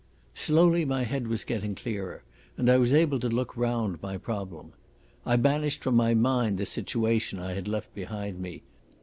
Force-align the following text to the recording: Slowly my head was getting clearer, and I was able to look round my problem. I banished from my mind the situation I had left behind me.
Slowly 0.33 0.83
my 0.83 1.03
head 1.03 1.27
was 1.27 1.43
getting 1.43 1.75
clearer, 1.75 2.23
and 2.57 2.71
I 2.71 2.79
was 2.79 2.91
able 2.91 3.19
to 3.19 3.29
look 3.29 3.55
round 3.55 4.01
my 4.01 4.17
problem. 4.17 4.73
I 5.27 5.35
banished 5.35 5.83
from 5.83 5.93
my 5.95 6.15
mind 6.15 6.57
the 6.57 6.65
situation 6.65 7.37
I 7.37 7.53
had 7.53 7.67
left 7.67 7.93
behind 7.93 8.39
me. 8.39 8.63